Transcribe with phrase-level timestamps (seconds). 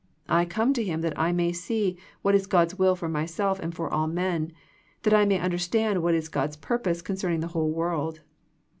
[0.27, 3.71] I come to Him that I may see what is God's will for myself and
[3.71, 4.51] for all men;
[5.03, 8.21] that I may understand what is God's purpose concerning the whole world.